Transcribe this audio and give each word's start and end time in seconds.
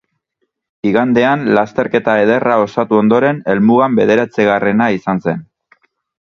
Igandean 0.91 1.43
lasterketa 1.57 2.15
ederra 2.21 2.55
osatu 2.63 2.97
ondoren 3.01 3.43
helmugan 3.53 4.01
bederatzigarrena 4.01 4.89
izan 4.97 5.23
zen. 5.29 5.47